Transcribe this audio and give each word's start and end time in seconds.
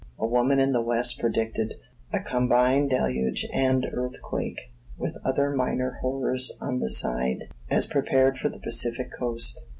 A 0.17 0.25
woman 0.25 0.59
in 0.59 0.71
the 0.71 0.81
west 0.81 1.19
predicted 1.19 1.75
a 2.11 2.21
combined 2.21 2.89
deluge 2.89 3.45
and 3.53 3.85
earthquake, 3.93 4.57
with 4.97 5.13
other 5.23 5.51
minor 5.51 5.99
horrors 6.01 6.51
on 6.59 6.79
the 6.79 6.89
side, 6.89 7.49
as 7.69 7.85
prepared 7.85 8.39
for 8.39 8.49
the 8.49 8.57
Pacific 8.57 9.11
coast. 9.15 9.63